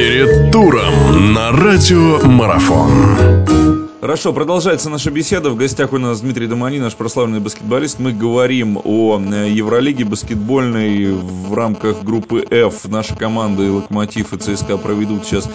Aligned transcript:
Перед 0.00 0.50
туром 0.50 1.34
на 1.34 1.52
радио 1.52 2.26
Марафон. 2.26 3.59
Хорошо, 4.00 4.32
продолжается 4.32 4.88
наша 4.88 5.10
беседа. 5.10 5.50
В 5.50 5.56
гостях 5.56 5.92
у 5.92 5.98
нас 5.98 6.22
Дмитрий 6.22 6.46
Домани, 6.46 6.78
наш 6.78 6.94
прославленный 6.94 7.40
баскетболист. 7.40 7.98
Мы 7.98 8.12
говорим 8.12 8.80
о 8.82 9.20
э, 9.20 9.50
Евролиге 9.50 10.06
баскетбольной 10.06 11.12
в 11.12 11.52
рамках 11.52 12.02
группы 12.02 12.42
F. 12.48 12.86
Наша 12.86 13.14
команда 13.14 13.62
и 13.62 13.68
Локомотив 13.68 14.32
и 14.32 14.38
ЦСКА 14.38 14.78
проведут 14.78 15.26
сейчас 15.26 15.50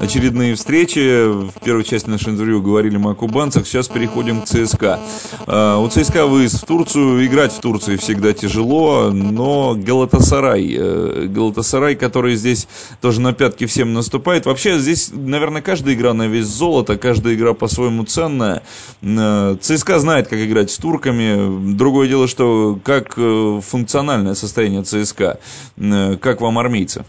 очередные 0.00 0.54
встречи. 0.54 1.30
В 1.30 1.52
первой 1.62 1.84
части 1.84 2.08
нашего 2.08 2.30
интервью 2.30 2.62
говорили 2.62 2.96
мы 2.96 3.10
о 3.10 3.14
кубанцах. 3.14 3.66
Сейчас 3.66 3.88
переходим 3.88 4.40
к 4.40 4.46
ЦСКА. 4.46 4.98
А, 5.46 5.76
у 5.76 5.86
ЦСКА 5.90 6.24
выезд 6.24 6.62
в 6.62 6.64
Турцию. 6.64 7.26
Играть 7.26 7.52
в 7.52 7.60
Турции 7.60 7.96
всегда 7.96 8.32
тяжело, 8.32 9.10
но 9.12 9.74
Галатасарай, 9.76 10.74
э, 10.74 11.26
Галатасарай, 11.28 11.96
который 11.96 12.36
здесь 12.36 12.66
тоже 13.02 13.20
на 13.20 13.34
пятки 13.34 13.66
всем 13.66 13.92
наступает. 13.92 14.46
Вообще 14.46 14.78
здесь, 14.78 15.10
наверное, 15.12 15.60
каждая 15.60 15.94
игра 15.94 16.14
на 16.14 16.28
весь 16.28 16.46
золото, 16.46 16.96
каждая 16.96 17.34
игра 17.34 17.52
по-своему 17.52 17.89
по-своему 17.90 18.04
ценная. 18.04 18.62
Э, 19.02 19.54
ЦСКА 19.60 19.98
знает, 19.98 20.28
как 20.28 20.38
играть 20.38 20.70
с 20.70 20.78
турками. 20.78 21.76
Другое 21.76 22.08
дело, 22.08 22.26
что 22.26 22.76
как 22.84 23.18
э, 23.18 23.60
функциональное 23.60 24.34
состояние 24.34 24.82
ЦСКА. 24.82 25.38
Э, 25.78 26.16
как 26.20 26.40
вам 26.40 26.58
армейцы? 26.58 27.04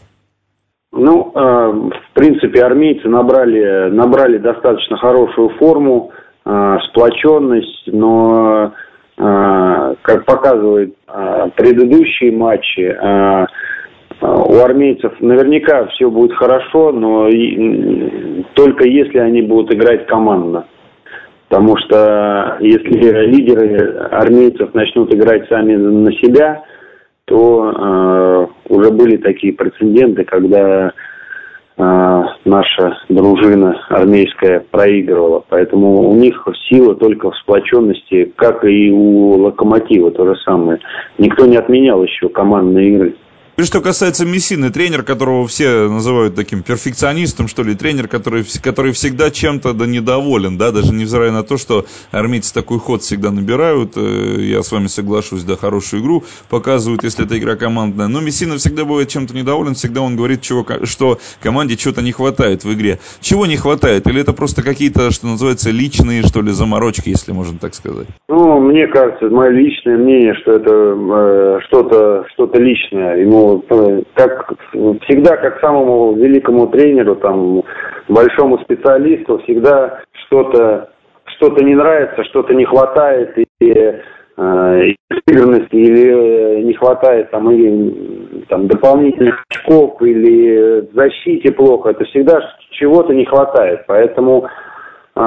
Ну, 0.94 1.32
в 1.34 2.14
принципе, 2.14 2.66
армейцы 2.66 3.08
набрали, 3.08 3.90
набрали 3.92 4.38
достаточно 4.40 4.98
хорошую 4.98 5.48
форму, 5.58 6.12
сплоченность, 6.44 7.88
но, 7.88 8.74
как 9.16 10.26
показывают 10.26 10.94
предыдущие 11.56 12.34
матчи, 12.34 12.94
у 14.22 14.56
армейцев 14.60 15.14
наверняка 15.22 15.86
все 15.88 16.10
будет 16.10 16.34
хорошо, 16.34 16.92
но 16.92 17.30
только 18.54 18.86
если 18.86 19.20
они 19.20 19.42
будут 19.42 19.74
играть 19.74 20.06
командно. 20.08 20.66
Потому 21.52 21.76
что 21.80 22.56
если 22.62 23.26
лидеры 23.26 24.08
армейцев 24.10 24.74
начнут 24.74 25.14
играть 25.14 25.50
сами 25.50 25.76
на 25.76 26.10
себя, 26.14 26.64
то 27.26 28.48
э, 28.70 28.74
уже 28.74 28.92
были 28.92 29.18
такие 29.18 29.52
прецеденты, 29.52 30.24
когда 30.24 30.94
э, 31.78 32.24
наша 32.46 32.98
дружина 33.10 33.76
армейская 33.90 34.64
проигрывала. 34.72 35.44
Поэтому 35.50 36.10
у 36.10 36.16
них 36.16 36.42
сила 36.70 36.96
только 36.96 37.32
в 37.32 37.38
сплоченности, 37.40 38.32
как 38.38 38.64
и 38.64 38.90
у 38.90 39.34
локомотива 39.42 40.10
то 40.12 40.26
же 40.26 40.40
самое. 40.46 40.80
Никто 41.18 41.46
не 41.46 41.58
отменял 41.58 42.02
еще 42.02 42.30
командные 42.30 42.92
игры. 42.92 43.16
И 43.62 43.64
что 43.64 43.80
касается 43.80 44.26
Мессины, 44.26 44.72
тренер, 44.72 45.04
которого 45.04 45.46
все 45.46 45.88
называют 45.88 46.34
таким 46.34 46.64
перфекционистом, 46.64 47.48
что 47.48 47.62
ли, 47.62 47.76
тренер, 47.76 48.08
который, 48.08 48.44
который 48.60 48.92
всегда 48.92 49.30
чем-то 49.30 49.74
да 49.74 49.86
недоволен, 49.86 50.58
да, 50.58 50.72
даже 50.72 50.92
невзирая 50.92 51.32
на 51.32 51.44
то, 51.44 51.58
что 51.58 51.86
армейцы 52.10 52.52
такой 52.56 52.80
ход 52.80 53.04
всегда 53.04 53.30
набирают, 53.30 53.92
э, 53.98 54.38
я 54.40 54.64
с 54.64 54.72
вами 54.72 54.88
соглашусь, 54.88 55.44
да, 55.44 55.58
хорошую 55.58 56.02
игру 56.02 56.24
показывают, 56.50 57.04
если 57.04 57.24
это 57.24 57.38
игра 57.38 57.56
командная, 57.56 58.08
но 58.08 58.20
Мессина 58.20 58.58
всегда 58.58 58.84
бывает 58.84 59.10
чем-то 59.10 59.36
недоволен, 59.36 59.76
всегда 59.76 60.02
он 60.02 60.16
говорит, 60.16 60.42
чего, 60.42 60.66
что 60.86 61.20
команде 61.40 61.78
чего-то 61.78 62.02
не 62.02 62.14
хватает 62.14 62.64
в 62.64 62.74
игре. 62.74 62.98
Чего 63.20 63.46
не 63.46 63.58
хватает? 63.58 64.08
Или 64.08 64.22
это 64.22 64.34
просто 64.34 64.64
какие-то, 64.64 65.12
что 65.12 65.28
называется, 65.28 65.70
личные, 65.70 66.24
что 66.24 66.42
ли, 66.42 66.52
заморочки, 66.52 67.10
если 67.10 67.32
можно 67.32 67.60
так 67.60 67.76
сказать? 67.76 68.08
Ну, 68.28 68.60
мне 68.60 68.88
кажется, 68.88 69.30
мое 69.30 69.52
личное 69.52 69.98
мнение, 69.98 70.34
что 70.42 70.54
это 70.54 70.72
э, 70.72 71.60
что-то 71.68 72.26
что 72.34 72.50
личное. 72.56 73.18
Ему 73.18 73.51
как 74.16 74.54
всегда, 75.04 75.38
как 75.38 75.60
самому 75.60 76.14
великому 76.14 76.68
тренеру, 76.68 77.16
там, 77.16 77.64
большому 78.08 78.60
специалисту, 78.60 79.40
всегда 79.40 80.02
что-то 80.26 80.90
что-то 81.38 81.64
не 81.64 81.76
нравится, 81.76 82.24
что-то 82.26 82.54
не 82.54 82.66
хватает 82.66 83.36
и 83.38 83.46
э, 83.62 84.02
игрности 85.28 85.76
или 85.76 86.64
не 86.64 86.74
хватает 86.74 87.32
там 87.32 87.50
или 87.52 88.46
там 88.48 88.68
дополнительных 88.68 89.44
очков 89.50 90.02
или 90.02 90.88
защите 90.94 91.52
плохо, 91.52 91.90
это 91.90 92.06
всегда 92.06 92.40
чего-то 92.72 93.14
не 93.14 93.26
хватает, 93.26 93.86
поэтому 93.88 94.46
э, 95.16 95.20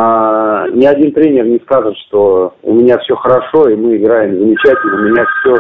ни 0.73 0.87
один 0.87 1.13
тренер 1.13 1.47
не 1.47 1.59
скажет, 1.61 1.97
что 2.07 2.55
у 2.63 2.75
меня 2.75 2.99
все 2.99 3.17
хорошо 3.17 3.69
и 3.69 3.77
мы 3.77 3.97
играем 3.97 4.39
замечательно, 4.39 5.11
меня 5.11 5.25
все 5.41 5.57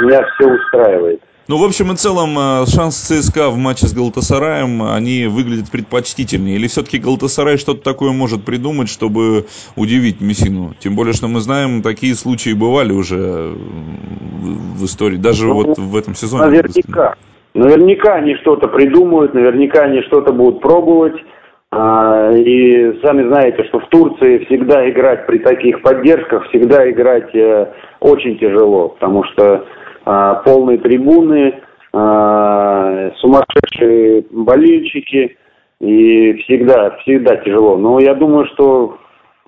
меня 0.00 0.26
все 0.34 0.50
устраивает. 0.50 1.20
Ну, 1.52 1.58
в 1.58 1.64
общем 1.64 1.92
и 1.92 1.96
целом, 1.96 2.30
э, 2.38 2.64
шанс 2.64 2.96
ЦСКА 2.96 3.50
в 3.50 3.58
матче 3.58 3.86
с 3.86 3.92
Галтасараем, 3.92 4.82
они 4.84 5.26
выглядят 5.26 5.70
предпочтительнее. 5.70 6.56
Или 6.56 6.66
все-таки 6.66 6.96
Галтасарай 6.96 7.58
что-то 7.58 7.82
такое 7.82 8.12
может 8.12 8.42
придумать, 8.42 8.88
чтобы 8.88 9.44
удивить 9.76 10.22
Мессину? 10.22 10.72
Тем 10.78 10.96
более, 10.96 11.12
что 11.12 11.28
мы 11.28 11.40
знаем, 11.40 11.82
такие 11.82 12.14
случаи 12.14 12.54
бывали 12.54 12.94
уже 12.94 13.52
в 13.52 14.82
истории, 14.82 15.18
даже 15.18 15.46
ну, 15.46 15.52
вот 15.52 15.76
в 15.76 15.94
этом 15.94 16.14
сезоне. 16.14 16.46
Наверняка. 16.46 17.16
Наверняка 17.52 18.14
они 18.14 18.34
что-то 18.36 18.68
придумают, 18.68 19.34
наверняка 19.34 19.82
они 19.82 20.00
что-то 20.04 20.32
будут 20.32 20.62
пробовать. 20.62 21.22
А, 21.70 22.32
и 22.32 22.98
сами 23.02 23.28
знаете, 23.28 23.64
что 23.64 23.80
в 23.80 23.88
Турции 23.90 24.46
всегда 24.46 24.88
играть 24.88 25.26
при 25.26 25.36
таких 25.36 25.82
поддержках, 25.82 26.48
всегда 26.48 26.90
играть 26.90 27.34
э, 27.34 27.66
очень 28.00 28.38
тяжело, 28.38 28.88
потому 28.88 29.24
что 29.24 29.66
полные 30.04 30.78
трибуны, 30.78 31.60
а, 31.92 33.10
сумасшедшие 33.20 34.24
болельщики, 34.30 35.36
и 35.82 36.34
всегда, 36.44 36.96
всегда 37.02 37.36
тяжело. 37.36 37.76
Но 37.76 37.98
я 37.98 38.14
думаю, 38.14 38.46
что 38.54 38.98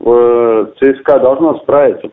э, 0.00 0.66
ЦСКА 0.80 1.20
должно 1.20 1.60
справиться. 1.60 2.08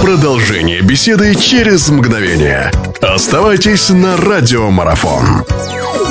Продолжение 0.00 0.80
беседы 0.82 1.34
через 1.34 1.90
мгновение. 1.90 2.70
Оставайтесь 3.02 3.90
на 3.90 4.16
радиомарафон. 4.16 6.07